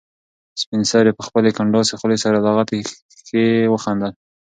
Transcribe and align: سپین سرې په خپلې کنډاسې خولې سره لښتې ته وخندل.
سپین 0.61 0.81
سرې 0.91 1.11
په 1.17 1.23
خپلې 1.27 1.49
کنډاسې 1.57 1.93
خولې 1.99 2.17
سره 2.23 2.37
لښتې 2.45 2.79
ته 3.27 3.43
وخندل. 3.73 4.11